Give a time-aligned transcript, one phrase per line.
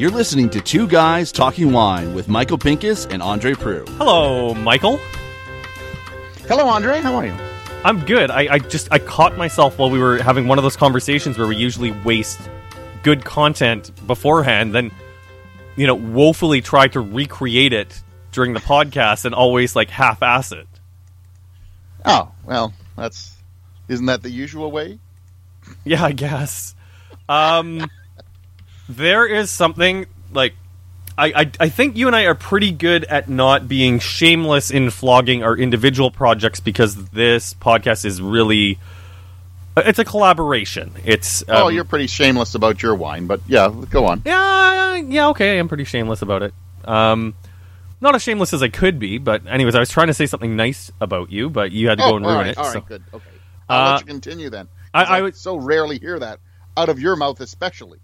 [0.00, 3.86] You're listening to Two Guys Talking Wine with Michael Pinkus and Andre Proulx.
[3.98, 4.98] Hello, Michael.
[6.48, 7.00] Hello, Andre.
[7.00, 7.34] How are you?
[7.84, 8.30] I'm good.
[8.30, 11.46] I, I just I caught myself while we were having one of those conversations where
[11.46, 12.40] we usually waste
[13.02, 14.90] good content beforehand, then
[15.76, 18.02] you know woefully try to recreate it
[18.32, 20.66] during the podcast and always like half-ass it.
[22.04, 23.36] Oh well, that's
[23.90, 24.98] isn't that the usual way?
[25.84, 26.74] Yeah, I guess.
[27.28, 27.88] Um,
[28.88, 30.54] there is something like
[31.18, 34.90] I, I I think you and I are pretty good at not being shameless in
[34.90, 38.78] flogging our individual projects because this podcast is really
[39.76, 40.92] it's a collaboration.
[41.04, 44.22] It's um, oh, you're pretty shameless about your wine, but yeah, go on.
[44.24, 45.58] yeah yeah okay.
[45.58, 46.54] I'm pretty shameless about it.
[46.84, 47.34] Um,
[48.00, 50.56] not as shameless as I could be, but anyways, I was trying to say something
[50.56, 52.58] nice about you, but you had to oh, go and ruin right, it.
[52.58, 52.80] All right, so.
[52.80, 53.02] good.
[53.12, 53.30] Okay,
[53.70, 54.68] I'll Uh, let you continue then.
[54.92, 56.40] I- I I, would- so rarely hear that
[56.76, 57.98] out of your mouth, especially.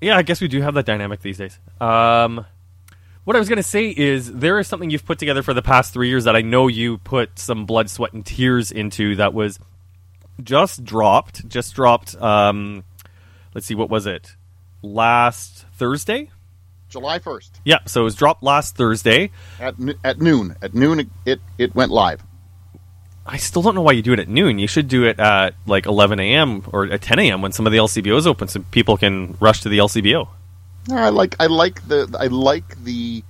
[0.00, 1.58] Yeah, I guess we do have that dynamic these days.
[1.80, 2.44] Um,
[3.24, 5.62] what I was going to say is there is something you've put together for the
[5.62, 9.32] past three years that I know you put some blood, sweat, and tears into that
[9.32, 9.60] was
[10.42, 11.46] just dropped.
[11.48, 12.16] Just dropped.
[12.20, 12.82] Um,
[13.54, 14.34] let's see, what was it?
[14.82, 16.30] Last Thursday?
[16.88, 19.30] July first Yeah, so it was dropped last Thursday.
[19.60, 20.56] at at noon.
[20.60, 22.22] At noon, it it went live.
[23.24, 24.58] I still don't know why you do it at noon.
[24.58, 26.64] You should do it at like 11 a.m.
[26.72, 27.40] or at 10 a.m.
[27.42, 30.28] when some of the LCBOs open so people can rush to the LCBO.
[30.90, 33.22] I like I like the I like the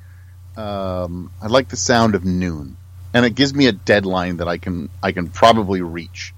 [0.57, 2.77] um, I like the sound of noon,
[3.13, 6.33] and it gives me a deadline that I can I can probably reach.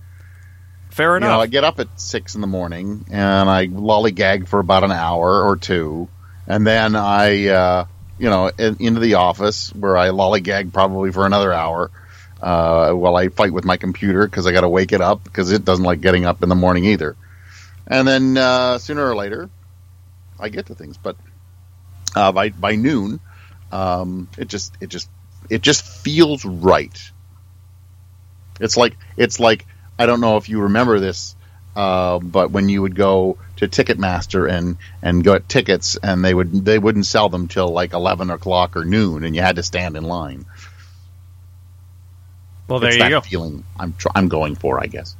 [0.91, 1.29] Fair You enough.
[1.29, 4.93] know, I get up at six in the morning and I lollygag for about an
[4.93, 6.09] hour or two,
[6.49, 7.87] and then I, uh,
[8.19, 11.91] you know, in, into the office where I lollygag probably for another hour
[12.41, 15.53] uh, while I fight with my computer because I got to wake it up because
[15.53, 17.17] it doesn't like getting up in the morning either.
[17.87, 19.51] And then uh, sooner or later,
[20.39, 21.17] I get to things, but
[22.15, 23.21] uh, by by noon,
[23.73, 25.09] um, it just it just
[25.51, 26.99] it just feels right.
[28.61, 29.67] It's like it's like
[29.99, 31.37] I don't know if you remember this,
[31.77, 36.65] uh, but when you would go to Ticketmaster and and get tickets, and they would
[36.65, 39.97] they wouldn't sell them till like eleven o'clock or noon, and you had to stand
[39.97, 40.47] in line.
[42.69, 43.21] Well, there it's you go.
[43.21, 45.17] feeling I'm tr- I'm going for, I guess.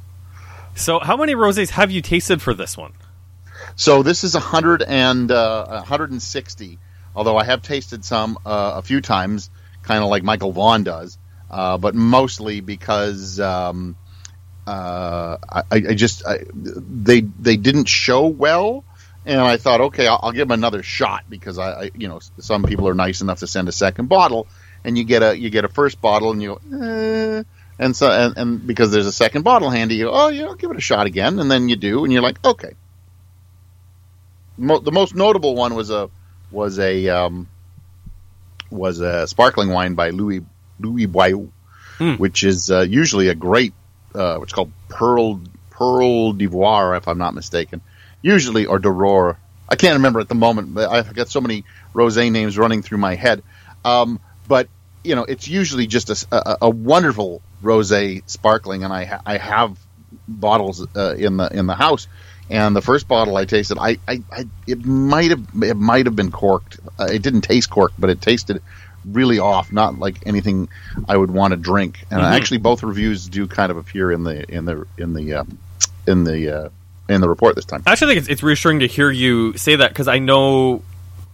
[0.75, 2.93] So, how many rosés have you tasted for this one?
[3.75, 6.79] So this is hundred and uh, hundred and sixty.
[7.15, 9.49] Although I have tasted some uh, a few times,
[9.83, 11.17] kind of like Michael Vaughan does,
[11.49, 13.95] uh, but mostly because um,
[14.67, 18.83] uh, I, I just I, they they didn't show well,
[19.25, 22.19] and I thought, okay, I'll, I'll give them another shot because I, I you know
[22.39, 24.47] some people are nice enough to send a second bottle,
[24.85, 26.77] and you get a you get a first bottle and you go.
[26.85, 27.43] Eh,
[27.77, 30.55] and so, and, and because there's a second bottle handy, you go, oh, yeah, I'll
[30.55, 32.71] give it a shot again, and then you do, and you're like, okay,
[34.57, 36.09] mo- the most notable one was a
[36.51, 37.49] was a um,
[38.69, 40.41] was a sparkling wine by Louis
[40.79, 41.49] Louis Bouillot,
[41.97, 42.15] Hmm.
[42.15, 43.73] which is uh, usually a great
[44.13, 45.39] uh, what's called Perle
[45.71, 47.81] Perle d'Ivoire, if I'm not mistaken.
[48.21, 49.37] Usually or d'Aurore.
[49.69, 50.73] I can't remember at the moment.
[50.73, 51.63] But I've got so many
[51.93, 53.43] rosé names running through my head.
[53.83, 54.67] Um, but
[55.05, 59.77] you know, it's usually just a a wonderful rosé sparkling, and I ha- I have
[60.27, 62.07] bottles uh, in the in the house.
[62.47, 66.15] And the first bottle I tasted, I, I, I it might have it might have
[66.15, 66.79] been corked.
[66.99, 68.61] Uh, it didn't taste corked, but it tasted
[69.03, 70.69] really off, not like anything
[71.07, 72.05] I would want to drink.
[72.11, 75.57] And actually, both reviews do kind of appear in the in the in the um,
[76.07, 76.69] in the uh,
[77.09, 77.83] in the report this time.
[77.85, 80.83] I actually think it's, it's reassuring to hear you say that because I know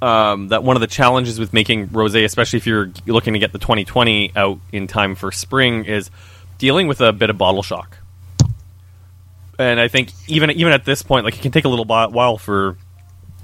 [0.02, 3.52] um, that one of the challenges with making rosé, especially if you're looking to get
[3.52, 6.10] the 2020 out in time for spring, is
[6.58, 7.98] dealing with a bit of bottle shock.
[9.60, 12.38] And I think even even at this point, like it can take a little while
[12.38, 12.78] for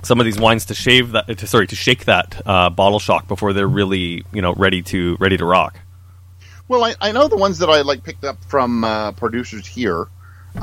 [0.02, 3.28] some of these wines to shave that, to, sorry, to shake that uh, bottle shock
[3.28, 5.80] before they're really you know ready to ready to rock.
[6.68, 10.08] Well, I, I know the ones that I like picked up from uh, producers here.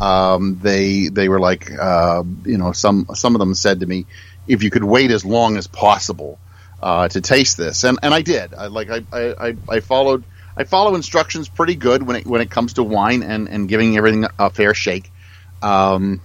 [0.00, 4.06] Um, they they were like, uh, you know, some some of them said to me,
[4.46, 6.38] if you could wait as long as possible
[6.82, 8.54] uh, to taste this, and and I did.
[8.54, 10.24] I like I, I, I- followed
[10.56, 13.96] I follow instructions pretty good when it when it comes to wine and and giving
[13.96, 15.10] everything a fair shake.
[15.62, 16.20] Um,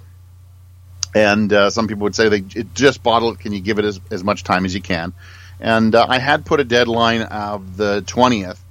[1.16, 3.40] and uh, some people would say they just bottle it.
[3.40, 5.14] Can you give it as, as much time as you can?
[5.60, 8.64] And uh, I had put a deadline of the twentieth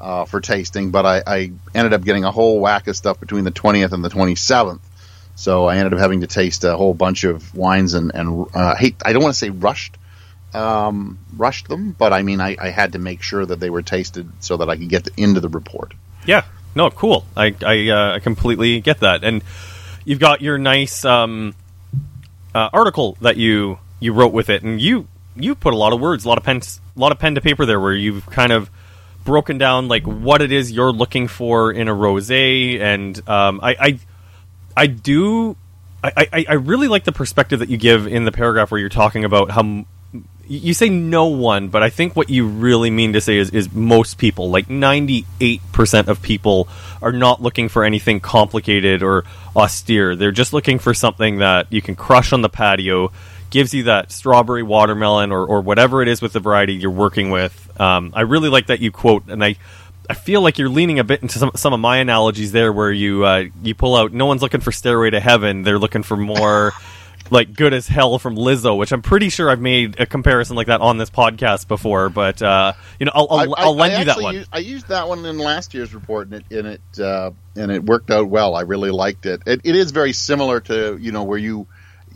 [0.00, 3.44] uh, for tasting, but I, I ended up getting a whole whack of stuff between
[3.44, 4.82] the twentieth and the twenty seventh.
[5.34, 8.76] So I ended up having to taste a whole bunch of wines and and uh,
[8.76, 8.96] hate.
[9.04, 9.96] I don't want to say rushed,
[10.54, 13.82] um, rushed them, but I mean I, I had to make sure that they were
[13.82, 15.94] tasted so that I could get the, into the report.
[16.26, 16.44] Yeah,
[16.74, 17.24] no, cool.
[17.36, 19.42] I I, uh, completely get that, and
[20.04, 21.54] you've got your nice um,
[22.54, 26.00] uh, article that you you wrote with it, and you you put a lot of
[26.00, 28.52] words, a lot of pen, a lot of pen to paper there, where you've kind
[28.52, 28.70] of
[29.26, 33.76] broken down like what it is you're looking for in a rosé, and um, I,
[33.78, 33.98] I
[34.74, 35.56] I do
[36.02, 38.88] I, I, I really like the perspective that you give in the paragraph where you're
[38.88, 39.84] talking about how
[40.48, 43.72] you say no one, but I think what you really mean to say is, is
[43.72, 46.68] most people, like 98% of people,
[47.02, 49.24] are not looking for anything complicated or
[49.56, 50.14] austere.
[50.14, 53.10] They're just looking for something that you can crush on the patio,
[53.50, 57.30] gives you that strawberry watermelon or, or whatever it is with the variety you're working
[57.30, 57.80] with.
[57.80, 59.56] Um, I really like that you quote, and I
[60.08, 62.92] I feel like you're leaning a bit into some, some of my analogies there, where
[62.92, 64.12] you uh, you pull out.
[64.12, 66.72] No one's looking for Stairway to Heaven; they're looking for more
[67.30, 70.68] like "Good as Hell" from Lizzo, which I'm pretty sure I've made a comparison like
[70.68, 72.08] that on this podcast before.
[72.08, 74.34] But uh, you know, I'll, I'll, I, I'll lend I you that one.
[74.34, 77.72] Used, I used that one in last year's report, and it and it uh, and
[77.72, 78.54] it worked out well.
[78.54, 79.42] I really liked it.
[79.46, 79.62] it.
[79.64, 81.66] It is very similar to you know where you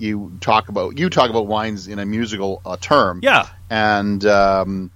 [0.00, 3.20] you talk about you talk about wines in a musical uh, term.
[3.22, 4.90] yeah, and um,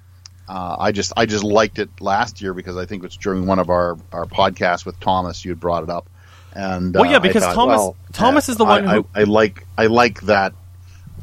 [0.49, 3.59] uh, I just I just liked it last year because I think it's during one
[3.59, 6.09] of our our podcasts with Thomas you had brought it up.
[6.55, 9.21] And Well, yeah, uh, because thought, Thomas- well, Thomas is the one I, who- I,
[9.21, 10.55] I like I like that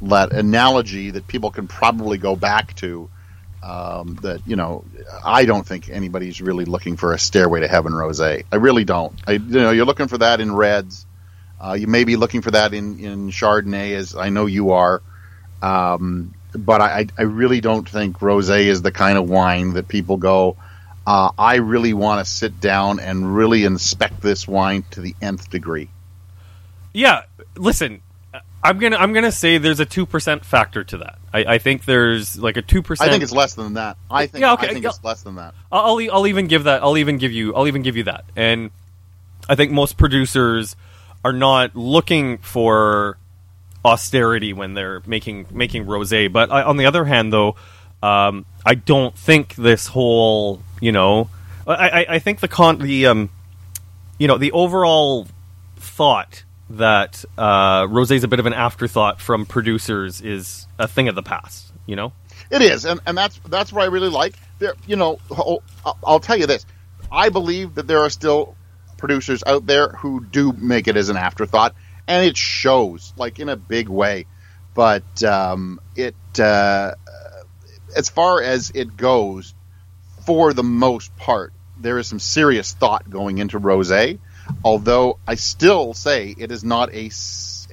[0.04, 3.10] that analogy that people can probably go back to.
[3.64, 4.86] Um, that you know,
[5.24, 8.44] I don't think anybody's really looking for a Stairway to Heaven rosé.
[8.52, 9.14] I really don't.
[9.28, 11.06] I, you know, you're looking for that in reds.
[11.64, 15.02] Uh, you may be looking for that in in Chardonnay, as I know you are.
[15.62, 20.18] Um, but I, I really don't think rosé is the kind of wine that people
[20.18, 20.58] go.
[21.06, 25.50] Uh, I really want to sit down and really inspect this wine to the nth
[25.50, 25.90] degree.
[26.94, 27.24] yeah.
[27.56, 28.02] Listen,
[28.64, 31.20] I'm gonna I'm gonna say there's a two percent factor to that.
[31.34, 33.10] I, I think there's like a two percent.
[33.10, 33.98] I think it's less than that.
[34.10, 35.54] I think Yeah, okay, I think it's less than that.
[35.72, 36.82] I'll, I'll I'll even give that.
[36.84, 37.56] I'll even give you.
[37.56, 38.26] I'll even give you that.
[38.36, 38.72] And
[39.50, 40.76] I think most producers
[41.24, 43.18] are not looking for
[43.84, 46.32] austerity when they're making making rosé.
[46.32, 47.56] But I, on the other hand, though,
[48.02, 51.30] um, I don't think this whole you know,
[51.68, 53.30] I, I, I think the con the um,
[54.18, 55.28] you know, the overall
[55.78, 61.08] thought that uh, rosé is a bit of an afterthought from producers is a thing
[61.08, 61.72] of the past.
[61.86, 62.14] You know.
[62.50, 64.36] It is, and, and that's that's what I really like.
[64.60, 65.64] There, you know, I'll,
[66.06, 66.66] I'll tell you this:
[67.12, 68.56] I believe that there are still
[69.02, 71.76] producers out there who do make it as an afterthought,
[72.08, 74.26] and it shows, like in a big way.
[74.74, 76.96] But um, it, uh,
[77.96, 79.54] as far as it goes,
[80.26, 84.20] for the most part, there is some serious thought going into rosé.
[84.64, 87.10] Although I still say it is not a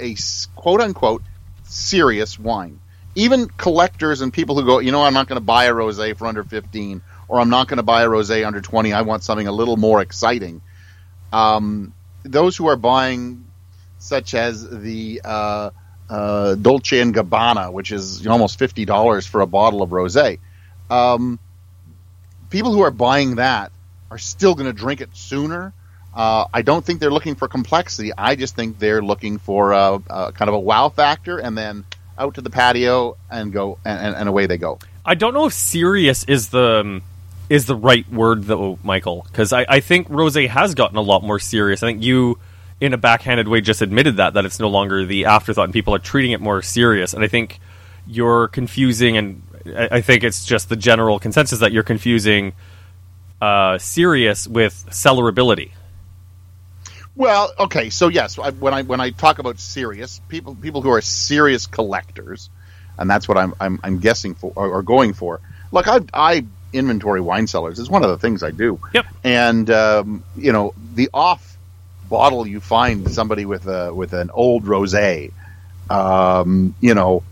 [0.00, 0.16] a
[0.56, 1.22] quote unquote
[1.64, 2.81] serious wine
[3.19, 6.16] even collectors and people who go, you know, I'm not going to buy a rosé
[6.16, 8.92] for under 15, or I'm not going to buy a rosé under 20.
[8.92, 10.62] I want something a little more exciting.
[11.32, 11.92] Um,
[12.22, 13.44] those who are buying,
[13.98, 15.70] such as the uh,
[16.08, 20.38] uh, Dolce and Gabbana, which is almost fifty dollars for a bottle of rosé,
[20.90, 21.38] um,
[22.50, 23.72] people who are buying that
[24.10, 25.72] are still going to drink it sooner.
[26.14, 28.10] Uh, I don't think they're looking for complexity.
[28.16, 31.84] I just think they're looking for a, a kind of a wow factor, and then
[32.19, 34.78] out to the patio and go, and, and, and away they go.
[35.04, 37.02] I don't know if serious is the um,
[37.48, 41.22] is the right word though, Michael, because I, I think Rose has gotten a lot
[41.22, 41.82] more serious.
[41.82, 42.38] I think you,
[42.80, 45.94] in a backhanded way, just admitted that that it's no longer the afterthought, and people
[45.94, 47.14] are treating it more serious.
[47.14, 47.60] And I think
[48.06, 52.52] you're confusing, and I, I think it's just the general consensus that you're confusing
[53.40, 55.72] uh, serious with cellarability.
[57.14, 60.90] Well, okay, so yes, I, when I when I talk about serious people, people who
[60.90, 62.48] are serious collectors,
[62.96, 65.40] and that's what I'm I'm, I'm guessing for or, or going for.
[65.72, 68.79] Look, I I inventory wine cellars is one of the things I do.
[68.94, 69.06] Yep.
[69.25, 71.56] And um, you know, the off
[72.08, 75.32] bottle you find somebody with a with an old rosé,
[75.91, 77.22] um, you know,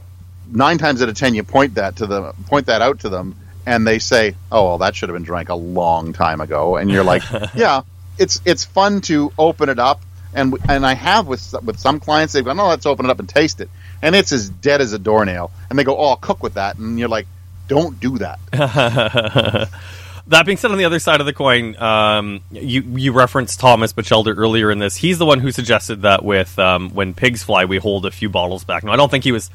[0.50, 3.36] nine times out of ten you point that to them, point that out to them,
[3.64, 6.90] and they say, "Oh, well, that should have been drank a long time ago," and
[6.90, 7.22] you're like,
[7.54, 7.82] "Yeah."
[8.18, 10.00] It's it's fun to open it up,
[10.32, 13.18] and and I have with with some clients they've gone, "Oh, let's open it up
[13.18, 13.68] and taste it,"
[14.00, 16.78] and it's as dead as a doornail, and they go, "Oh, I'll cook with that,"
[16.78, 17.26] and you're like,
[17.68, 19.68] "Don't do that."
[20.28, 23.92] That being said, on the other side of the coin, um, you you referenced Thomas
[23.92, 24.96] Bachelder earlier in this.
[24.96, 28.28] He's the one who suggested that with um, when pigs fly, we hold a few
[28.28, 28.82] bottles back.
[28.82, 29.50] Now, I don't think he was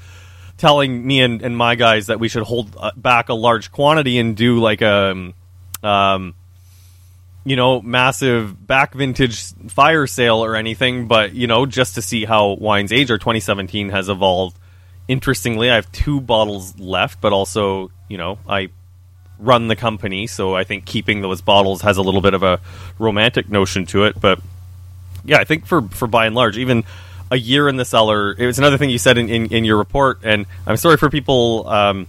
[0.57, 4.17] telling me and, and my guys that we should hold uh, back a large quantity
[4.17, 5.33] and do like a,
[5.83, 6.35] um,
[7.43, 11.07] you know, massive back vintage fire sale or anything.
[11.09, 14.57] But you know, just to see how wines age or 2017 has evolved.
[15.09, 18.69] Interestingly, I have two bottles left, but also, you know, I
[19.39, 22.59] run the company, so I think keeping those bottles has a little bit of a
[22.99, 24.19] romantic notion to it.
[24.19, 24.39] But
[25.23, 26.83] yeah, I think for for by and large, even
[27.31, 29.77] a year in the cellar, it was another thing you said in, in, in your
[29.77, 32.07] report, and I'm sorry for people um,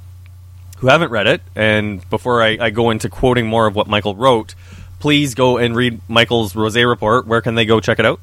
[0.78, 1.40] who haven't read it.
[1.54, 4.56] And before I, I go into quoting more of what Michael wrote,
[4.98, 7.28] please go and read Michael's rosé report.
[7.28, 8.18] Where can they go check it out?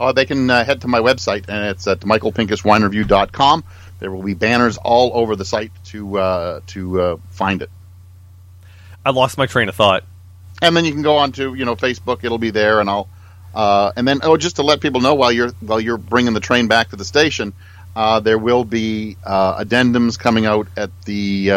[0.00, 3.62] Uh, they can uh, head to my website, and it's at michaelpinkuswinereview.com.
[4.04, 7.70] There will be banners all over the site to uh, to uh, find it.
[9.02, 10.04] I lost my train of thought.
[10.60, 12.22] And then you can go on to you know Facebook.
[12.22, 13.08] It'll be there, and I'll
[13.54, 16.40] uh, and then oh, just to let people know while you're while you're bringing the
[16.40, 17.54] train back to the station,
[17.96, 21.50] uh, there will be addendums coming out at the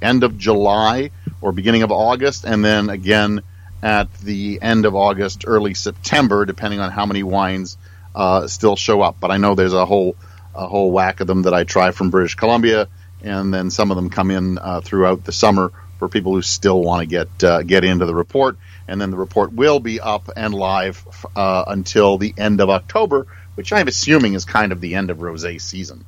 [0.00, 3.42] end of July or beginning of August, and then again
[3.82, 7.76] at the end of August, early September, depending on how many wines
[8.14, 9.16] uh, still show up.
[9.18, 10.14] But I know there's a whole
[10.54, 12.88] a whole whack of them that I try from British Columbia,
[13.22, 16.82] and then some of them come in uh, throughout the summer for people who still
[16.82, 18.56] want to get uh, get into the report.
[18.88, 23.26] And then the report will be up and live uh, until the end of October,
[23.54, 26.04] which I'm assuming is kind of the end of rosé season.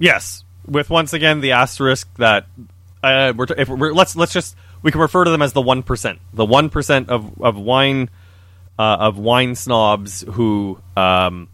[0.00, 2.46] Yes, with once again the asterisk that
[3.02, 5.62] uh, we're, t- if we're let's let's just we can refer to them as the
[5.62, 8.10] one percent, the one percent of of wine
[8.78, 11.48] uh, of wine snobs who um,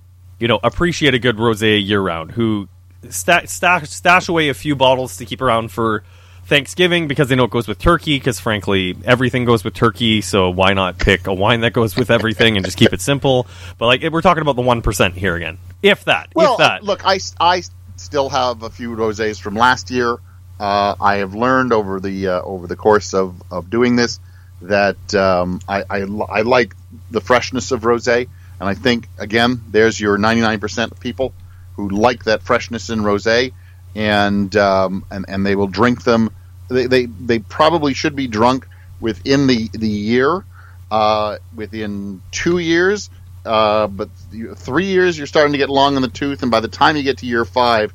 [0.45, 2.69] you know appreciate a good rosé year round, who
[3.09, 6.05] sta- stash, stash away a few bottles to keep around for
[6.45, 8.19] Thanksgiving because they know it goes with turkey.
[8.19, 12.11] Because frankly, everything goes with turkey, so why not pick a wine that goes with
[12.11, 13.47] everything and just keep it simple?
[13.79, 16.29] But like we're talking about the one percent here again, if that.
[16.35, 16.85] Well, if that.
[16.85, 17.63] look, I I
[17.97, 20.19] still have a few rosés from last year.
[20.61, 24.21] Uh, I have learned over the uh, over the course of, of doing this
[24.61, 26.75] that um, I, I, I, like
[27.11, 28.29] the freshness of rosé,
[28.61, 31.33] and I think again, there's your 99% of people
[31.77, 33.53] who like that freshness in rosé,
[33.95, 36.31] and um, and and they will drink them.
[36.69, 38.69] They, they they probably should be drunk
[39.01, 40.45] within the the year,
[40.91, 43.11] uh, within two years,
[43.45, 44.09] uh, but
[44.57, 47.03] three years you're starting to get long in the tooth, and by the time you
[47.03, 47.93] get to year five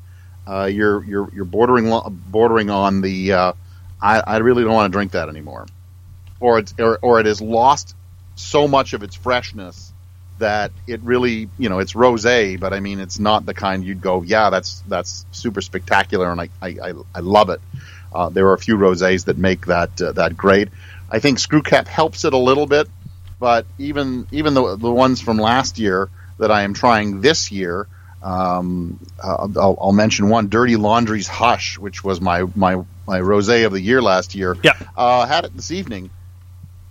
[0.50, 1.92] uh, you're you're you're bordering
[2.28, 3.54] bordering on the uh,
[4.02, 5.68] I, I really don't want to drink that anymore,
[6.40, 7.96] or it's or, or it has lost
[8.36, 9.94] so much of its freshness
[10.40, 14.02] that it really you know it's rosé, but I mean it's not the kind you'd
[14.02, 17.62] go yeah that's that's super spectacular and I I, I love it.
[18.14, 20.70] Uh, there are a few rosés that make that uh, that great.
[21.12, 22.88] I think Screwcap helps it a little bit,
[23.40, 27.88] but even even the the ones from last year that I am trying this year
[28.22, 33.66] um, uh, I'll, I'll, mention one, Dirty Laundry's Hush, which was my my my rosé
[33.66, 34.58] of the year last year.
[34.62, 36.10] Yeah, uh, had it this evening.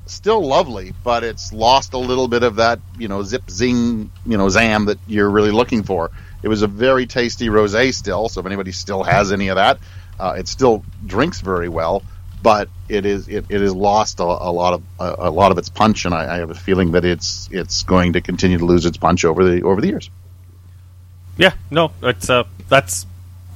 [0.09, 4.39] Still lovely, but it's lost a little bit of that you know zip zing you
[4.39, 6.11] know zam that you're really looking for.
[6.43, 9.79] It was a very tasty rosé still, so if anybody still has any of that,
[10.19, 12.03] uh, it still drinks very well.
[12.41, 15.59] But it is it, it has lost a, a lot of a, a, lot of
[15.59, 18.65] its punch, and I, I have a feeling that it's it's going to continue to
[18.65, 20.09] lose its punch over the over the years.
[21.37, 23.07] Yeah, no, it's uh, that's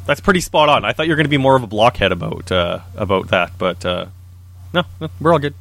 [0.04, 0.85] that's pretty spot on.
[0.85, 3.52] I thought you were going to be more of a blockhead about uh, about that,
[3.56, 4.06] but uh,
[4.75, 5.54] no, no, we're all good.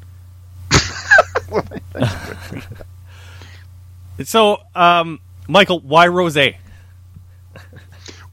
[4.24, 6.55] so, um, Michael, why rosé?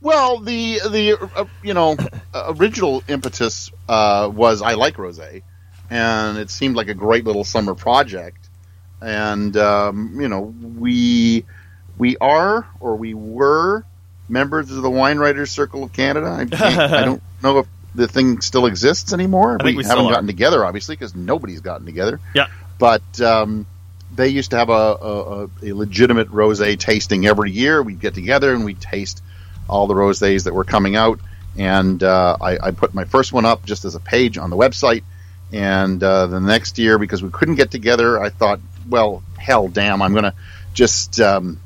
[0.01, 1.97] Well, the the uh, you know
[2.35, 5.43] original impetus uh, was I like rosé,
[5.91, 8.49] and it seemed like a great little summer project,
[9.01, 11.45] and um, you know we
[11.99, 13.85] we are or we were
[14.29, 16.27] members of the Wine Writers Circle of Canada.
[16.27, 16.43] I,
[17.01, 19.59] I don't know if the thing still exists anymore.
[19.63, 22.21] we, we haven't gotten together, obviously, because nobody's gotten together.
[22.35, 22.47] Yeah.
[22.79, 23.67] But um,
[24.15, 27.83] they used to have a, a, a legitimate rosé tasting every year.
[27.83, 29.23] We'd get together and we'd taste
[29.69, 31.21] all the rosés that were coming out.
[31.57, 34.57] And uh, I, I, put my first one up just as a page on the
[34.57, 35.03] website.
[35.53, 40.01] And uh, the next year, because we couldn't get together, I thought, well, hell, damn,
[40.01, 40.35] I'm going to
[40.73, 41.59] just um,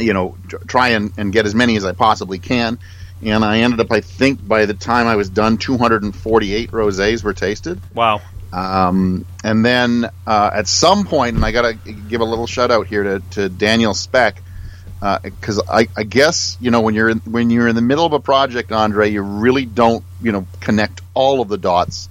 [0.00, 0.36] you know,
[0.66, 2.78] try and, and get as many as I possibly can.
[3.22, 7.34] And I ended up, I think, by the time I was done, 248 rosés were
[7.34, 7.80] tasted.
[7.94, 8.22] Wow.
[8.52, 12.70] Um, and then uh, at some point, and I got to give a little shout
[12.70, 14.42] out here to, to Daniel Speck,
[15.22, 18.04] because uh, I, I, guess you know when you're in, when you're in the middle
[18.04, 22.08] of a project, Andre, you really don't you know connect all of the dots.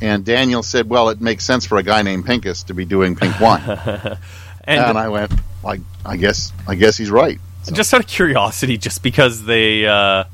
[0.00, 3.16] And Daniel said, "Well, it makes sense for a guy named Pinkus to be doing
[3.16, 3.62] pink wine."
[4.64, 5.32] and, and I went,
[5.64, 7.40] I, I guess I guess he's right.
[7.64, 7.74] So.
[7.74, 10.24] Just out of curiosity, just because they, uh,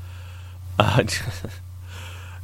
[0.77, 1.03] uh,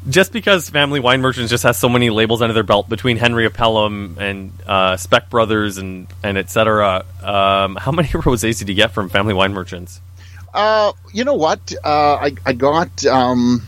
[0.10, 3.46] just because Family Wine Merchants just has so many labels under their belt between Henry
[3.46, 7.06] of Pelham and uh, Speck Brothers and and etc.
[7.22, 10.01] Um, how many rosés did you get from Family Wine Merchants?
[10.54, 11.74] Uh, you know what?
[11.84, 13.63] Uh, I I got um,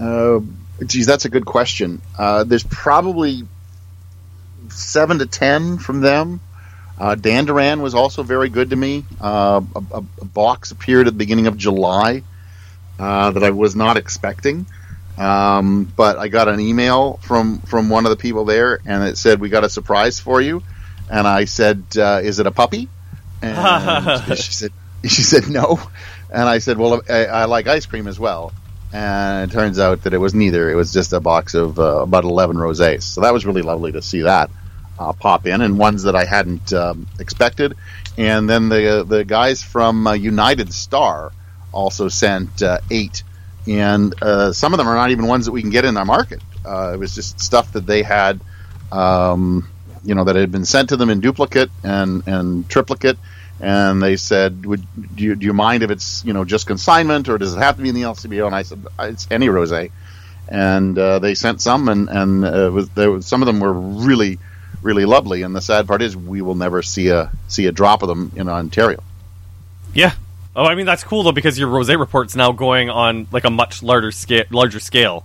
[0.00, 0.40] uh,
[0.84, 2.02] Geez, that's a good question.
[2.18, 3.44] Uh, there's probably
[4.68, 6.40] seven to ten from them.
[6.98, 9.04] Uh, Dan Duran was also very good to me.
[9.20, 12.22] A, a, box appeared at the beginning of July
[12.98, 14.66] that I was not expecting,
[15.18, 19.18] um, but I got an email from from one of the people there, and it
[19.18, 20.62] said, "We got a surprise for you."
[21.10, 22.88] And I said, uh, "Is it a puppy?"
[23.42, 25.80] And she said, "She said no."
[26.30, 28.52] And I said, "Well, I, I like ice cream as well."
[28.94, 30.70] and it turns out that it was neither.
[30.70, 33.02] It was just a box of uh, about 11 rosés.
[33.02, 34.50] So that was really lovely to see that
[34.98, 37.76] uh, pop in, and ones that I hadn't um, expected.
[38.16, 41.32] And then the the guys from uh, United Star
[41.72, 43.24] also sent uh, eight,
[43.66, 46.04] and uh, some of them are not even ones that we can get in our
[46.04, 46.40] market.
[46.64, 48.40] Uh, it was just stuff that they had,
[48.92, 49.68] um,
[50.04, 53.18] you know, that had been sent to them in duplicate and and triplicate
[53.60, 54.84] and they said, "Would
[55.16, 57.76] do you, do you mind if it's you know just consignment or does it have
[57.76, 59.90] to be in the LCBO?" And I said, "It's any rosé."
[60.48, 64.38] And uh, they sent some, and and uh, was, was, some of them were really,
[64.82, 65.42] really lovely.
[65.42, 68.32] And the sad part is, we will never see a see a drop of them
[68.36, 69.02] in Ontario.
[69.94, 70.12] Yeah.
[70.56, 73.50] Oh, I mean that's cool though because your rosé report's now going on like a
[73.50, 74.44] much larger scale.
[74.50, 75.24] Larger scale.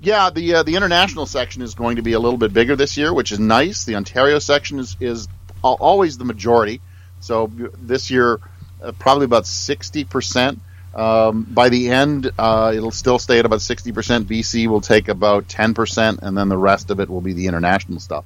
[0.00, 2.96] Yeah, the uh, the international section is going to be a little bit bigger this
[2.96, 3.84] year, which is nice.
[3.84, 5.28] The Ontario section is is
[5.62, 6.80] always the majority.
[7.20, 7.50] So
[7.82, 8.40] this year,
[8.82, 10.60] uh, probably about sixty percent.
[10.94, 14.28] Um, by the end, uh, it'll still stay at about sixty percent.
[14.28, 17.46] BC will take about ten percent, and then the rest of it will be the
[17.48, 18.24] international stuff.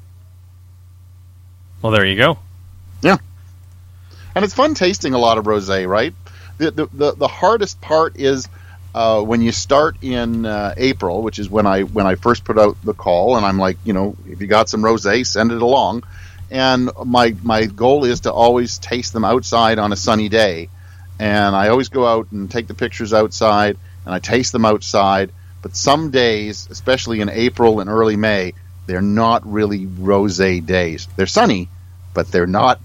[1.81, 2.39] Well, there you go.
[3.03, 3.17] Yeah,
[4.35, 6.15] and it's fun tasting a lot of rosé, right?
[6.59, 8.49] The the the, the hardest part is.
[8.95, 12.59] Uh, when you start in uh, April, which is when I when I first put
[12.59, 15.63] out the call, and I'm like, you know, if you got some rosé, send it
[15.63, 16.03] along
[16.53, 20.69] and my my goal is to always taste them outside on a sunny day.
[21.19, 25.33] And I always go out and take the pictures outside, and I taste them outside.
[25.63, 28.53] But some days, especially in April and early May,
[28.87, 31.09] they're not really rosé days.
[31.17, 31.69] They're sunny,
[32.13, 32.81] but they're not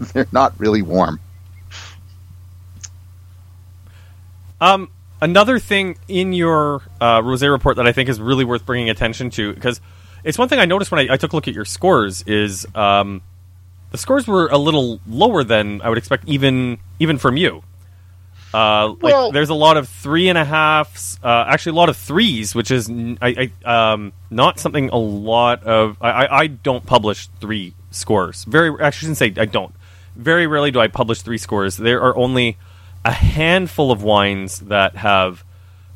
[0.12, 1.20] they're not really warm.
[4.60, 4.90] Um,
[5.20, 9.30] another thing in your uh, rosé report that I think is really worth bringing attention
[9.30, 9.80] to because
[10.24, 12.66] it's one thing I noticed when I, I took a look at your scores is
[12.74, 13.22] um,
[13.90, 17.62] the scores were a little lower than I would expect, even even from you.
[18.52, 21.90] Uh, like well, there's a lot of three and a halfs, uh, actually a lot
[21.90, 26.46] of threes, which is I, I um, not something a lot of I, I, I
[26.46, 28.44] don't publish three scores.
[28.44, 29.74] Very actually, I shouldn't say I don't.
[30.18, 31.76] Very rarely do I publish three scores.
[31.76, 32.58] There are only
[33.04, 35.44] a handful of wines that have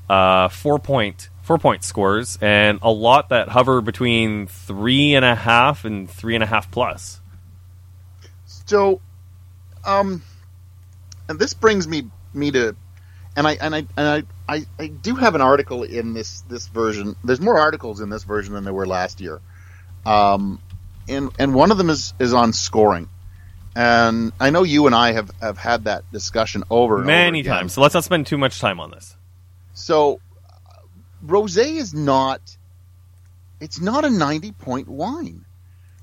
[0.09, 5.35] uh, four point four point scores, and a lot that hover between three and a
[5.35, 7.21] half and three and a half plus.
[8.47, 9.01] So,
[9.85, 10.23] um,
[11.29, 12.77] and this brings me me to,
[13.37, 16.69] and I and I and I, I, I do have an article in this this
[16.69, 17.17] version.
[17.25, 19.41] There's more articles in this version than there were last year,
[20.07, 20.61] um,
[21.09, 23.09] and and one of them is is on scoring.
[23.75, 27.73] And I know you and I have, have had that discussion over many over times.
[27.73, 29.17] So let's not spend too much time on this.
[29.73, 30.21] So
[31.25, 32.41] rosé is not
[33.61, 35.45] it's not a 90 point wine.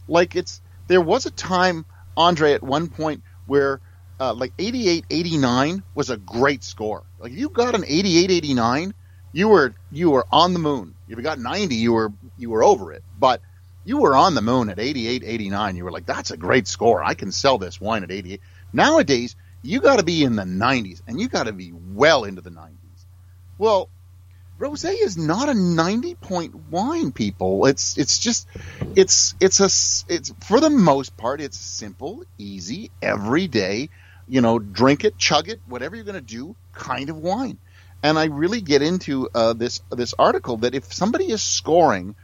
[0.08, 1.86] Like it's there was a time
[2.18, 3.82] Andre at one point where
[4.20, 7.04] uh, like 88 89 was a great score.
[7.20, 8.94] Like you got an 88 89,
[9.34, 10.96] you were you were on the moon.
[11.08, 13.04] If you got 90, you were you were over it.
[13.20, 13.42] But
[13.90, 15.76] you were on the moon at 88 89.
[15.76, 17.04] You were like that's a great score.
[17.04, 18.40] I can sell this wine at 88.
[18.72, 22.42] Nowadays, you got to be in the 90s and you got to be well into
[22.42, 22.70] the 90s.
[23.58, 23.90] Well,
[24.60, 28.46] rosé is not a 90 point wine people it's it's just
[28.96, 33.90] it's it's a it's for the most part it's simple easy everyday
[34.28, 37.58] you know drink it chug it whatever you're going to do kind of wine
[38.04, 42.16] and i really get into uh, this this article that if somebody is scoring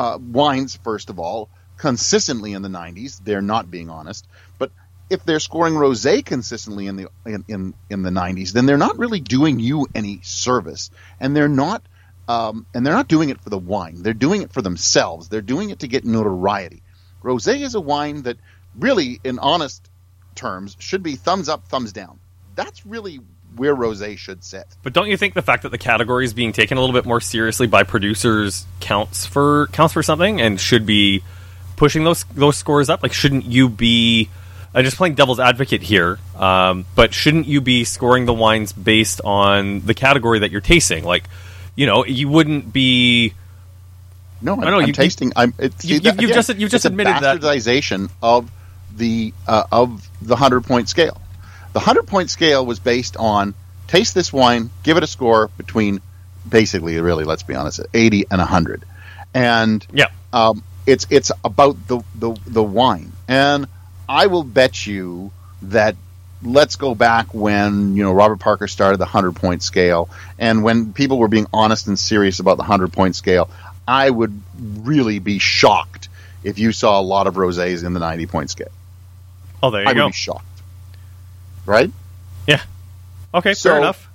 [0.00, 4.26] uh, wines first of all consistently in the 90s they're not being honest
[4.58, 4.70] but
[5.10, 8.96] if they're scoring rosé consistently in the in, in, in the 90s, then they're not
[8.96, 11.82] really doing you any service, and they're not
[12.28, 14.02] um, and they're not doing it for the wine.
[14.02, 15.28] They're doing it for themselves.
[15.28, 16.82] They're doing it to get notoriety.
[17.24, 18.38] Rosé is a wine that
[18.78, 19.90] really, in honest
[20.36, 22.20] terms, should be thumbs up, thumbs down.
[22.54, 23.20] That's really
[23.56, 24.66] where rosé should sit.
[24.82, 27.06] But don't you think the fact that the category is being taken a little bit
[27.06, 31.22] more seriously by producers counts for counts for something and should be
[31.76, 33.02] pushing those those scores up?
[33.02, 34.28] Like, shouldn't you be
[34.72, 39.20] I'm just playing devil's advocate here, um, but shouldn't you be scoring the wines based
[39.22, 41.04] on the category that you're tasting?
[41.04, 41.24] Like,
[41.74, 43.34] you know, you wouldn't be.
[44.40, 45.32] No, I'm, I know, I'm you, tasting.
[45.34, 45.54] I'm.
[45.58, 48.50] It's, you, have just you've just admitted that bastardization of
[48.94, 51.20] the uh, of the hundred point scale.
[51.72, 53.54] The hundred point scale was based on
[53.86, 56.00] taste this wine, give it a score between
[56.48, 58.84] basically, really, let's be honest, eighty and hundred,
[59.34, 60.06] and Yeah.
[60.32, 63.66] um, it's it's about the, the the wine, and
[64.08, 65.30] I will bet you
[65.62, 65.96] that.
[66.42, 70.94] Let's go back when you know Robert Parker started the hundred point scale, and when
[70.94, 73.50] people were being honest and serious about the hundred point scale.
[73.86, 76.08] I would really be shocked
[76.44, 78.70] if you saw a lot of rosés in the ninety point scale.
[79.62, 80.04] Oh, there you I go.
[80.04, 80.49] would be shocked,
[81.70, 81.90] right?
[82.46, 82.60] Yeah.
[83.32, 84.08] Okay, So- fair enough.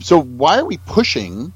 [0.00, 1.52] so why are we pushing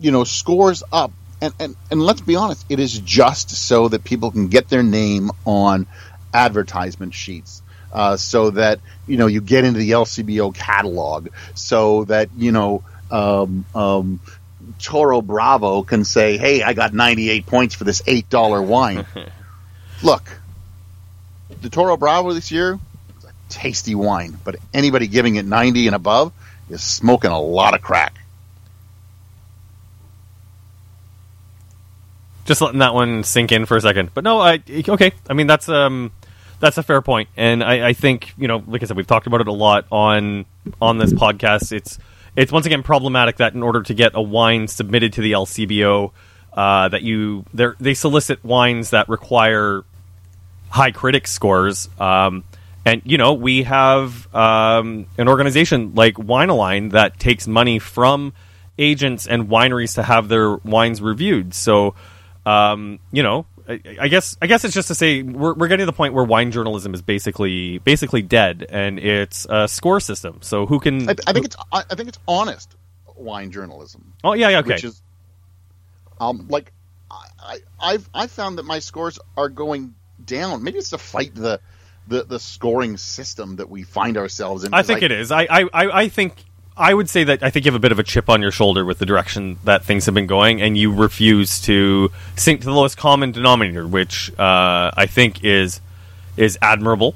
[0.00, 1.10] you know scores up
[1.42, 4.84] and, and and let's be honest it is just so that people can get their
[4.84, 5.86] name on
[6.32, 7.60] advertisement sheets
[7.92, 12.84] uh, so that you know you get into the lcbo catalog so that you know
[13.10, 14.20] um, um,
[14.78, 19.04] toro bravo can say hey i got 98 points for this $8 wine
[20.04, 20.22] look
[21.62, 22.78] the toro bravo this year
[23.50, 26.32] tasty wine but anybody giving it 90 and above
[26.68, 28.20] is smoking a lot of crack.
[32.50, 34.10] just letting that one sink in for a second.
[34.12, 35.12] But no, I okay.
[35.28, 36.10] I mean that's um
[36.58, 39.28] that's a fair point, and I, I think you know, like I said, we've talked
[39.28, 40.46] about it a lot on
[40.82, 41.70] on this podcast.
[41.70, 41.98] It's
[42.34, 46.10] it's once again problematic that in order to get a wine submitted to the LCBO,
[46.52, 49.84] uh, that you they they solicit wines that require
[50.70, 51.88] high critic scores.
[52.00, 52.42] Um,
[52.84, 58.32] and you know, we have um, an organization like Winealign that takes money from
[58.78, 61.54] agents and wineries to have their wines reviewed.
[61.54, 61.94] So,
[62.46, 65.84] um, you know, I, I guess I guess it's just to say we're, we're getting
[65.84, 70.38] to the point where wine journalism is basically basically dead, and it's a score system.
[70.40, 71.08] So who can?
[71.08, 72.74] I, I think it's I I think it's honest
[73.14, 74.70] wine journalism, oh yeah, yeah, okay.
[74.70, 75.02] which is
[76.18, 76.72] um like
[77.10, 80.62] I, I I've I found that my scores are going down.
[80.62, 81.60] Maybe it's to fight the
[82.10, 84.74] the, the scoring system that we find ourselves in.
[84.74, 85.30] I think it is.
[85.30, 86.34] I, I, I think
[86.76, 88.50] I would say that I think you have a bit of a chip on your
[88.50, 92.66] shoulder with the direction that things have been going, and you refuse to sink to
[92.66, 95.80] the lowest common denominator, which uh, I think is
[96.36, 97.14] is admirable.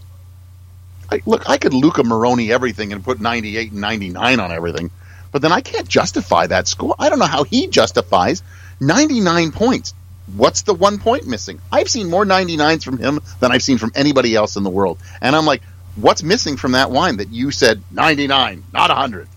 [1.10, 4.90] I, look, I could Luca Maroni everything and put 98 and 99 on everything,
[5.32, 6.94] but then I can't justify that score.
[6.98, 8.42] I don't know how he justifies
[8.80, 9.92] 99 points.
[10.34, 11.60] What's the one point missing?
[11.70, 14.98] I've seen more 99s from him than I've seen from anybody else in the world.
[15.20, 15.62] And I'm like,
[15.96, 19.28] what's missing from that wine that you said 99, not 100?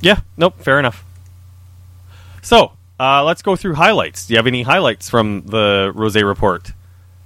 [0.00, 1.04] Yeah, nope, fair enough.
[2.42, 4.26] So uh, let's go through highlights.
[4.26, 6.72] Do you have any highlights from the Rose report?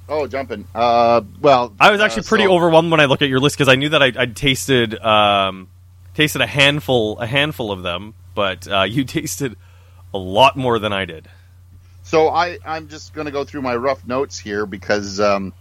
[0.09, 0.67] Oh, jumping.
[0.75, 3.57] Uh, well, I was actually uh, pretty so- overwhelmed when I look at your list
[3.57, 5.69] because I knew that I'd, I'd tasted um,
[6.15, 9.57] tasted a handful a handful of them, but uh, you tasted
[10.15, 11.29] a lot more than I did.
[12.07, 15.53] So I, I'm just going to go through my rough notes here because um,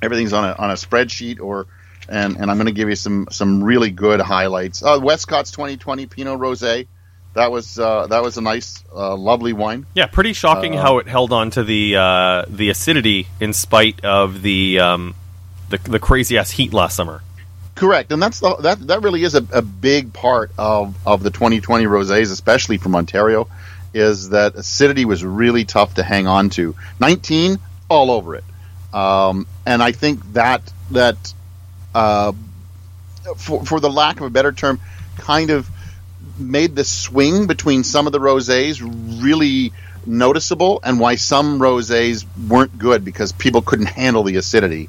[0.00, 1.66] everything's on a on a spreadsheet, or
[2.08, 4.84] and, and I'm going to give you some some really good highlights.
[4.84, 6.86] Uh, Westcott's 2020 Pinot Rosé,
[7.34, 9.84] that was uh, that was a nice, uh, lovely wine.
[9.94, 14.04] Yeah, pretty shocking Uh, how it held on to the uh, the acidity in spite
[14.04, 15.16] of the um,
[15.70, 17.20] the, the crazy ass heat last summer.
[17.74, 21.30] Correct, and that's the, that that really is a, a big part of of the
[21.30, 23.48] 2020 rosés, especially from Ontario,
[23.92, 26.74] is that acidity was really tough to hang on to.
[27.00, 28.44] 19 all over it,
[28.92, 31.34] um, and I think that that
[31.94, 32.32] uh,
[33.36, 34.80] for for the lack of a better term,
[35.16, 35.68] kind of
[36.38, 38.80] made the swing between some of the rosés
[39.22, 39.72] really
[40.06, 44.88] noticeable, and why some rosés weren't good because people couldn't handle the acidity.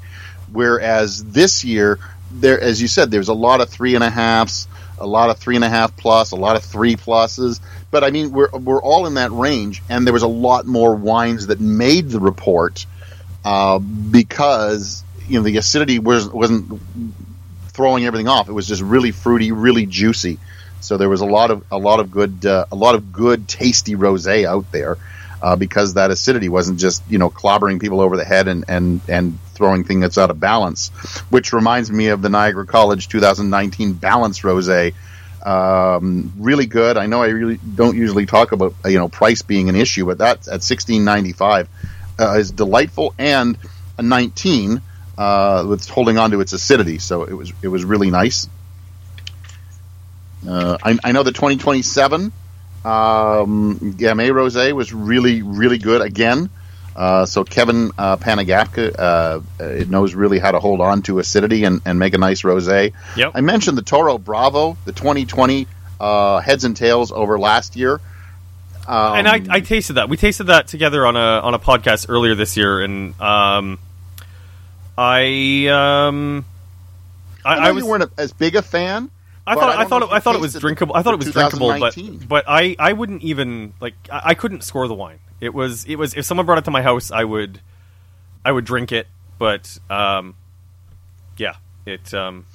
[0.51, 1.99] Whereas this year,
[2.31, 4.67] there, as you said, there's a lot of three and a halves,
[5.01, 7.59] a lot of three and a half plus, a lot of three pluses.
[7.89, 10.95] But I mean, we're we're all in that range, and there was a lot more
[10.95, 12.85] wines that made the report
[13.43, 16.79] uh, because you know the acidity was wasn't
[17.69, 18.49] throwing everything off.
[18.49, 20.39] It was just really fruity, really juicy.
[20.79, 23.47] So there was a lot of a lot of good uh, a lot of good
[23.47, 24.97] tasty rosé out there
[25.41, 29.01] uh, because that acidity wasn't just you know clobbering people over the head and and
[29.07, 30.89] and throwing things that's out of balance.
[31.29, 34.95] Which reminds me of the Niagara College 2019 Balance Rosé.
[35.45, 36.97] Um, really good.
[36.97, 40.17] I know I really don't usually talk about you know price being an issue, but
[40.17, 41.67] that at 16.95
[42.19, 43.55] uh, is delightful and
[43.97, 44.81] a 19
[45.17, 46.97] uh, with holding on to its acidity.
[46.97, 48.49] So it was it was really nice.
[50.47, 52.33] Uh, I, I know the 2027
[52.83, 56.49] um, Gamay Rosé was really, really good again.
[57.01, 61.63] Uh, so Kevin uh, Panagapka uh, it knows really how to hold on to acidity
[61.63, 62.93] and, and make a nice rosé.
[63.17, 63.31] Yep.
[63.33, 65.65] I mentioned the Toro Bravo, the 2020
[65.99, 67.99] uh, heads and tails over last year.
[68.87, 70.09] Um, and I, I tasted that.
[70.09, 73.79] We tasted that together on a on a podcast earlier this year, and um,
[74.95, 76.45] I um,
[77.43, 79.09] I, I, I was weren't a, as big a fan,
[79.47, 80.95] I thought I I, thought it, I thought it was drinkable.
[80.95, 84.61] I thought it was drinkable, but but I, I wouldn't even like I, I couldn't
[84.61, 85.19] score the wine.
[85.41, 87.59] It was it was if someone brought it to my house, I would
[88.45, 89.07] I would drink it.
[89.39, 90.35] But um,
[91.35, 92.45] yeah, it um,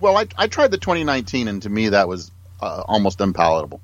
[0.00, 2.32] Well, I, I tried the 2019, and to me that was
[2.62, 3.80] uh, almost unpalatable.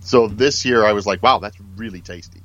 [0.00, 2.40] So this year I was like, wow, that's really tasty.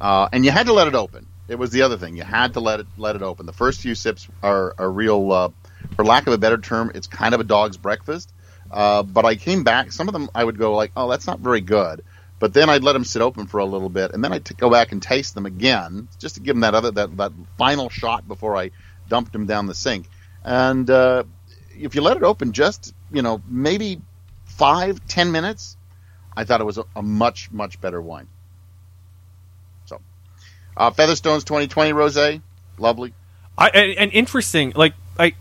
[0.00, 1.26] Uh, and you had to let it open.
[1.48, 2.16] It was the other thing.
[2.16, 3.44] You had to let it let it open.
[3.44, 5.48] The first few sips are a real, uh,
[5.96, 8.32] for lack of a better term, it's kind of a dog's breakfast.
[8.70, 9.92] Uh, but I came back.
[9.92, 12.02] Some of them I would go like, oh, that's not very good.
[12.38, 14.70] But then I'd let them sit open for a little bit, and then I'd go
[14.70, 18.28] back and taste them again, just to give them that other that, that final shot
[18.28, 18.70] before I
[19.08, 20.08] dumped them down the sink.
[20.44, 21.24] And uh,
[21.76, 24.00] if you let it open just you know maybe
[24.44, 25.76] five ten minutes,
[26.36, 28.28] I thought it was a, a much much better wine.
[29.86, 30.00] So,
[30.76, 32.42] uh, Featherstone's 2020 rosé,
[32.78, 33.14] lovely.
[33.56, 34.72] I and, and interesting.
[34.76, 35.34] Like I,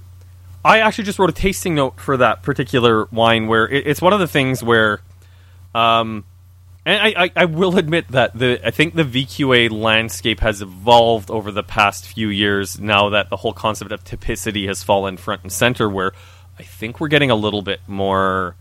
[0.65, 4.13] I actually just wrote a tasting note for that particular wine where it, it's one
[4.13, 4.99] of the things where,
[5.75, 6.25] um,
[6.87, 11.29] and I, I, I will admit that the I think the VQA landscape has evolved
[11.29, 12.79] over the past few years.
[12.79, 16.13] Now that the whole concept of typicity has fallen front and center, where
[16.57, 18.55] I think we're getting a little bit more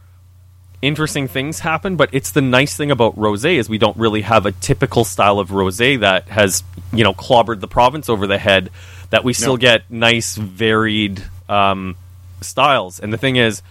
[0.82, 4.44] interesting things happen but it's the nice thing about rosé is we don't really have
[4.44, 6.62] a typical style of rosé that has
[6.92, 8.68] you know clobbered the province over the head
[9.08, 9.56] that we still No.
[9.56, 11.96] get nice varied um,
[12.42, 13.62] styles and the thing is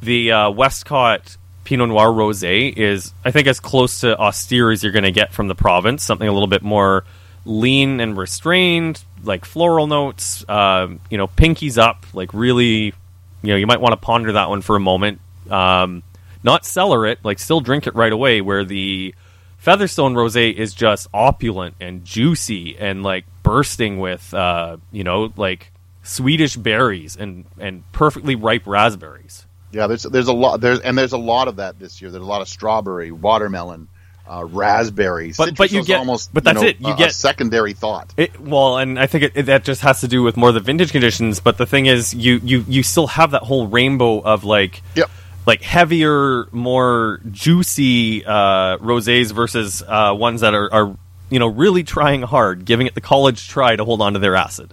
[0.00, 4.92] the uh, westcott pinot noir rosé is i think as close to austere as you're
[4.92, 6.02] going to get from the province.
[6.02, 7.04] Something a little bit more
[7.44, 12.94] lean and restrained like floral notes um, you know pinkies up like really
[13.42, 15.20] you know you might want to ponder that one for a moment.
[15.50, 16.02] Um,
[16.42, 19.14] not cellar it like still drink it right away where the
[19.58, 25.72] featherstone rosé is just opulent and juicy and like bursting with uh, you know like
[26.02, 29.43] swedish berries and and perfectly ripe raspberries
[29.74, 32.10] Yeah, there's there's a lot there's and there's a lot of that this year.
[32.10, 33.88] There's a lot of strawberry, watermelon,
[34.30, 35.36] uh, raspberries.
[35.36, 36.80] But- but you get- almost but that's know, it.
[36.80, 38.12] You a- a get- secondary thought.
[38.16, 40.60] It, well, and I think it, it, that just has to do with more the
[40.60, 41.40] vintage conditions.
[41.40, 45.10] But the thing is, you you you still have that whole rainbow of like Yep.
[45.46, 50.96] like heavier, more juicy uh, rosés versus uh, ones that are, are
[51.30, 54.36] you know really trying hard, giving it the college try to hold on to their
[54.36, 54.72] acid.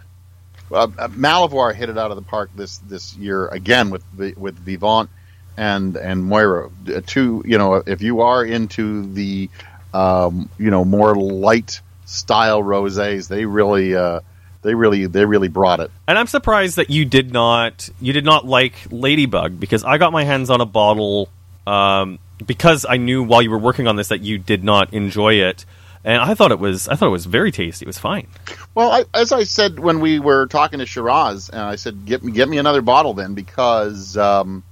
[0.72, 4.04] Uh, uh, hit it out of the park this this year again with
[4.38, 5.10] with Vivant
[5.58, 6.70] and and Moira.
[6.88, 9.50] Uh, Two, you know, if you are into the
[9.94, 14.22] um, you know more light style rosés, they really uh,
[14.62, 15.92] they really they really brought it.
[16.08, 20.12] And I'm surprised that you did not you did not like Ladybug because I got
[20.12, 21.30] my hands on a bottle
[21.68, 25.36] um, because I knew while you were working on this that you did not enjoy
[25.36, 25.66] it,
[26.04, 27.86] and I thought it was I thought it was very tasty.
[27.86, 28.28] It was fine.
[28.74, 32.24] Well, I, as I said when we were talking to Shiraz, and I said, "Get
[32.24, 34.64] me, get me another bottle then," because um,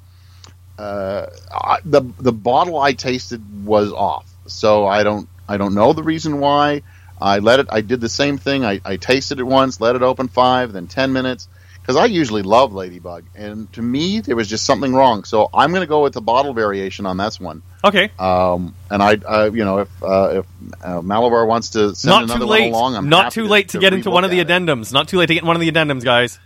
[0.78, 4.30] uh, I, the the bottle I tasted was off.
[4.48, 6.84] So I don't I don't know the reason why.
[7.22, 7.68] I let it.
[7.70, 8.64] I did the same thing.
[8.64, 11.50] I, I tasted it once, let it open five, then ten minutes,
[11.90, 15.24] because I usually love Ladybug, and to me there was just something wrong.
[15.24, 17.64] So I'm going to go with the bottle variation on this one.
[17.84, 20.46] Okay, Um, and I, uh, you know, if uh, if
[20.84, 23.96] uh, Malivoire wants to send not another one along, I'm not too late to, get
[23.96, 24.54] into one of the at it.
[24.54, 24.94] addendums.
[24.94, 26.38] Not too late to get in one of the addendums, guys.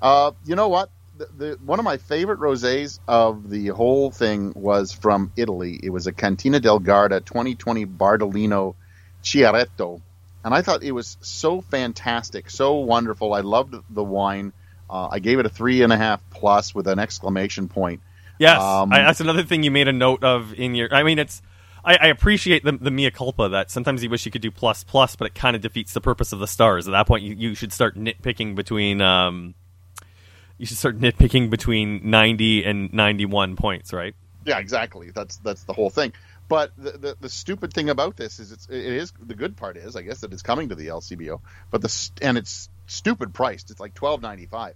[0.00, 0.90] Uh, you know what?
[1.18, 5.78] The, the, one of my favorite rosés of the whole thing was from Italy.
[5.80, 8.74] It was a Cantina del Garda 2020 Bardolino
[9.22, 10.00] Chiaretto,
[10.44, 13.32] and I thought it was so fantastic, so wonderful.
[13.34, 14.52] I loved the wine.
[14.90, 18.00] Uh, I gave it a three and a half plus with an exclamation point.
[18.38, 20.92] Yes, Um, I, that's another thing you made a note of in your.
[20.92, 21.42] I mean, it's.
[21.84, 24.84] I, I appreciate the, the mea culpa that sometimes you wish you could do plus
[24.84, 26.86] plus, but it kind of defeats the purpose of the stars.
[26.86, 29.00] At that point, you, you should start nitpicking between.
[29.00, 29.54] Um,
[30.58, 34.14] you should start nitpicking between ninety and ninety one points, right?
[34.44, 35.10] Yeah, exactly.
[35.10, 36.12] That's that's the whole thing.
[36.52, 39.78] But the, the, the stupid thing about this is it's it is the good part
[39.78, 43.70] is I guess that it's coming to the LCBO, but the and it's stupid priced.
[43.70, 44.74] It's like twelve ninety five,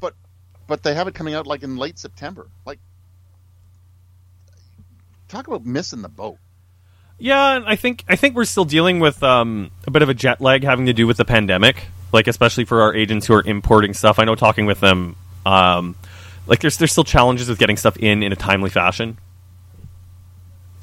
[0.00, 0.14] but
[0.66, 2.48] but they have it coming out like in late September.
[2.64, 2.80] Like,
[5.28, 6.38] talk about missing the boat.
[7.20, 10.40] Yeah, I think I think we're still dealing with um, a bit of a jet
[10.40, 11.86] lag having to do with the pandemic.
[12.12, 14.18] Like especially for our agents who are importing stuff.
[14.18, 15.14] I know talking with them,
[15.46, 15.94] um,
[16.48, 19.18] like there's there's still challenges with getting stuff in in a timely fashion.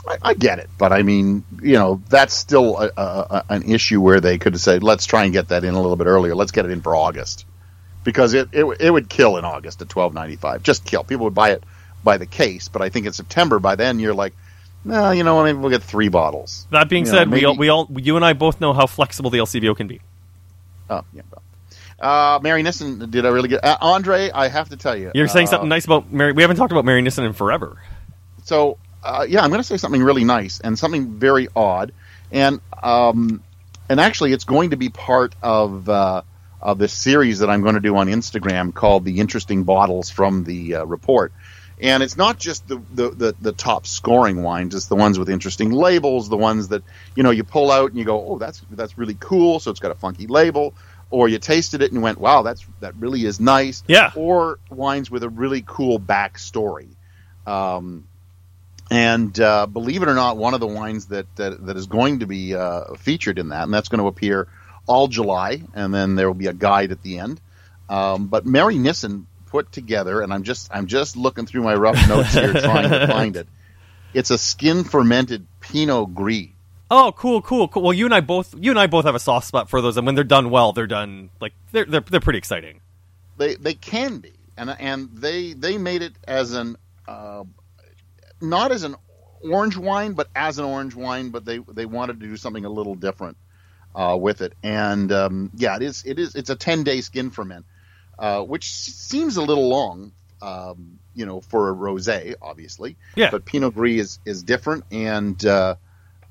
[0.08, 3.63] I, I get it, but I mean, you know, that's still a, a, a, an
[3.63, 6.08] issue where they could have said, let's try and get that in a little bit
[6.08, 6.36] earlier.
[6.36, 7.46] Let's get it in for August,
[8.04, 10.62] because it it, it would kill in August at twelve ninety five.
[10.63, 11.04] Just kill.
[11.04, 11.63] People would buy it
[12.04, 14.34] by the case, but I think in September by then you're like,
[14.86, 16.68] no, you know, maybe we'll get three bottles.
[16.72, 18.88] That being You know, said, we all, we all you and I both know how
[18.88, 20.02] flexible the LCBO can be.
[20.89, 21.22] Oh, yeah.
[21.32, 21.42] well.
[22.00, 23.62] Uh, Marynissen did a really good.
[23.63, 26.34] Uh, Andre, I have to tell you, You're saying uh, something nice about Mary.
[26.34, 27.82] We haven't talked about Marynissen in forever.
[28.44, 31.94] So, uh, yeah, I'm going to say something really nice and something very odd,
[32.32, 33.44] and um,
[33.89, 36.22] and actually, it's going to be part of uh,
[36.62, 40.44] of this series that I'm going to do on Instagram called "The Interesting Bottles from
[40.44, 41.34] the uh, Report."
[41.82, 45.30] And it's not just the, the, the, the top scoring wines; it's the ones with
[45.30, 46.84] interesting labels, the ones that
[47.16, 49.82] you know you pull out and you go, "Oh, that's that's really cool." So it's
[49.82, 50.74] got a funky label,
[51.10, 54.12] or you tasted it and went, "Wow, that's that really is nice." Yeah.
[54.16, 56.88] Or wines with a really cool backstory.
[57.46, 58.06] Um,
[58.94, 62.20] and uh, believe it or not, one of the wines that that, that is going
[62.20, 64.48] to be uh, featured in that, and that's going to appear
[64.86, 67.42] all July, and then there will be a guide at the end.
[67.90, 72.34] Um, but Marynissen put together, and I'm just I'm just looking through my rough notes
[72.36, 73.48] here trying to find it.
[74.14, 76.50] It's a skin fermented Pinot Gris.
[76.92, 77.82] Oh, cool, cool, cool.
[77.82, 79.98] Well, you and I both, you and I both have a soft spot for those,
[79.98, 82.80] and when they're done well, they're done like they're they're they're pretty exciting.
[83.38, 86.78] They they can be, and and they they made it as an
[87.08, 87.46] uh,
[88.44, 88.96] not as an
[89.42, 91.30] orange wine, but as an orange wine.
[91.30, 93.38] But they they wanted to do something a little different
[93.96, 97.32] uh, with it, and um, yeah, it is it is it's a ten day skin
[97.32, 97.66] ferment,
[98.20, 102.98] uh, which seems a little long, um, you know, for a rosé, obviously.
[103.16, 103.32] Yeah.
[103.32, 105.76] But Pinot Gris is is different, and uh,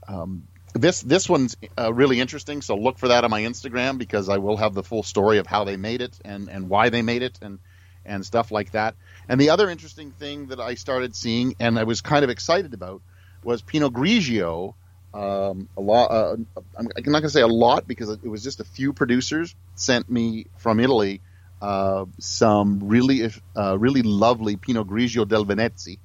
[0.06, 2.62] um, this this one's uh, really interesting.
[2.62, 5.46] So look for that on my Instagram because I will have the full story of
[5.46, 7.58] how they made it and and why they made it and
[8.04, 8.94] and stuff like that.
[9.28, 12.74] And the other interesting thing that I started seeing and I was kind of excited
[12.74, 13.02] about
[13.42, 14.74] was Pinot Grigio.
[15.14, 16.10] Um, a lot.
[16.10, 18.92] Uh, I'm I'm not going to say a lot because it was just a few
[18.94, 21.20] producers sent me from Italy
[21.62, 25.96] uh, some really uh, really lovely Pinot Grigio del Venezia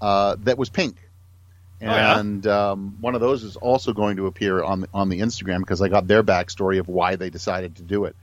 [0.00, 0.96] uh, that was pink.
[1.82, 2.18] Oh yeah?
[2.18, 5.58] And um, one of those is also going to appear on the, on the Instagram
[5.58, 8.16] because I got their backstory of why they decided to do it,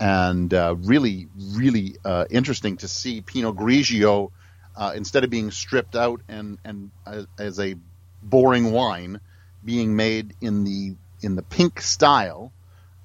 [0.00, 4.30] and uh, really, really uh, interesting to see Pinot Grigio
[4.74, 7.76] uh, instead of being stripped out and and as, as a
[8.22, 9.20] boring wine,
[9.62, 12.50] being made in the in the pink style,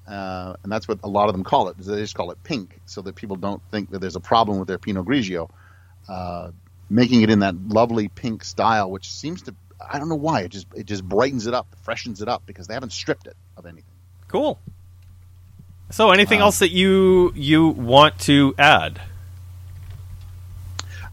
[0.08, 1.76] uh, and that's what a lot of them call it.
[1.76, 4.68] They just call it pink, so that people don't think that there's a problem with
[4.68, 5.50] their Pinot Grigio.
[6.08, 6.52] Uh,
[6.88, 10.48] making it in that lovely pink style, which seems to I don't know why it
[10.48, 13.66] just it just brightens it up, freshens it up because they haven't stripped it of
[13.66, 13.84] anything.
[14.28, 14.58] Cool.
[15.90, 16.46] So, anything Wow.
[16.46, 19.00] else that you you want to add?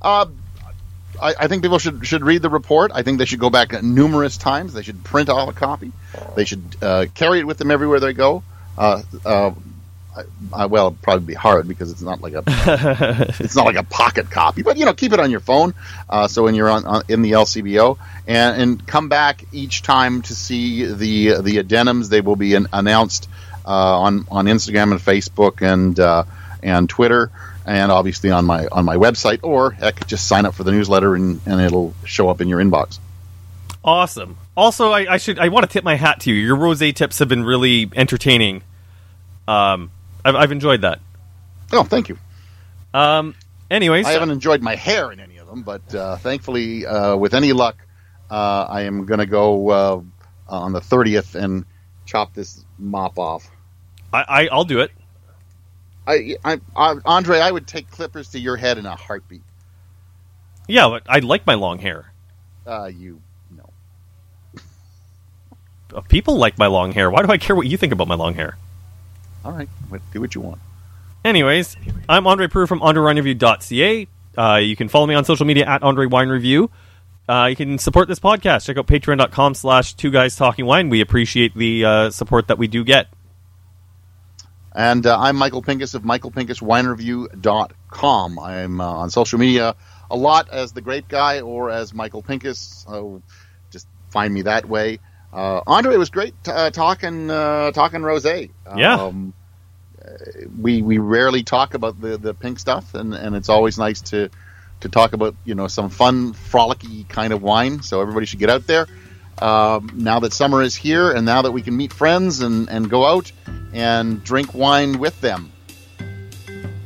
[0.01, 0.25] Uh,
[1.21, 2.91] I, I think people should should read the report.
[2.93, 4.73] I think they should go back numerous times.
[4.73, 5.91] They should print off a copy.
[6.35, 8.43] They should uh, carry it with them everywhere they go.
[8.77, 9.51] Uh, uh,
[10.15, 12.43] I, I, well, it'd probably be hard because it's not like a
[13.39, 15.73] it's not like a pocket copy, but you know, keep it on your phone.
[16.09, 20.23] Uh, so when you're on, on in the LCBO, and and come back each time
[20.23, 22.09] to see the the addendums.
[22.09, 26.23] They will be an, announced uh, on on Instagram and Facebook and uh,
[26.61, 27.31] and Twitter,
[27.65, 29.39] and obviously on my on my website.
[29.43, 32.59] Or heck, just sign up for the newsletter and, and it'll show up in your
[32.59, 32.99] inbox.
[33.83, 34.37] Awesome.
[34.55, 36.35] Also, I, I should I want to tip my hat to you.
[36.35, 38.63] Your rosé tips have been really entertaining.
[39.47, 39.91] Um,
[40.23, 40.99] I've, I've enjoyed that.
[41.71, 42.17] Oh, thank you.
[42.93, 43.35] Um,
[43.69, 47.33] anyways, I haven't enjoyed my hair in any of them, but uh, thankfully, uh, with
[47.33, 47.75] any luck,
[48.29, 50.01] uh, I am going to go uh,
[50.47, 51.65] on the 30th and
[52.05, 53.49] chop this mop off.
[54.13, 54.91] I, I I'll do it.
[56.05, 59.41] I, I, I, Andre, I would take clippers to your head in a heartbeat.
[60.67, 62.11] Yeah, but I like my long hair.
[62.67, 63.21] Uh, you
[63.55, 63.69] know.
[65.93, 67.09] Uh, People like my long hair.
[67.09, 68.57] Why do I care what you think about my long hair?
[69.45, 69.69] All right,
[70.11, 70.59] do what you want.
[71.25, 71.75] Anyways,
[72.07, 74.07] I'm Andre Proulx from AndreWineReview.ca.
[74.37, 76.69] Uh, you can follow me on social media at Andre Wine Review.
[77.27, 78.65] Uh, you can support this podcast.
[78.65, 80.89] Check out patreon.com slash two guys talking wine.
[80.89, 83.07] We appreciate the uh, support that we do get.
[84.75, 88.39] And uh, I'm Michael Pinkus of michaelpinkuswinereview.com.
[88.39, 89.75] I'm uh, on social media
[90.09, 92.85] a lot as the Grape Guy or as Michael Pinkus.
[92.85, 93.21] So
[93.71, 94.99] just find me that way.
[95.31, 98.49] Uh, Andre, it was great uh, talking uh, talking rosé.
[98.75, 98.95] Yeah.
[98.95, 99.33] Um,
[100.59, 104.29] we we rarely talk about the, the pink stuff, and, and it's always nice to
[104.81, 107.81] to talk about you know some fun, frolicky kind of wine.
[107.81, 108.87] So everybody should get out there.
[109.41, 112.89] Um, now that summer is here, and now that we can meet friends and, and
[112.89, 113.31] go out
[113.73, 115.51] and drink wine with them.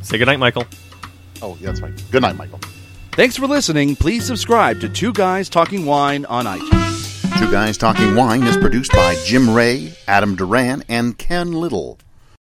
[0.01, 0.65] Say goodnight, Michael.
[1.41, 1.93] Oh, that's right.
[2.11, 2.59] Good night, Michael.
[3.11, 3.95] Thanks for listening.
[3.95, 7.39] Please subscribe to Two Guys Talking Wine on iTunes.
[7.39, 11.99] Two Guys Talking Wine is produced by Jim Ray, Adam Duran, and Ken Little.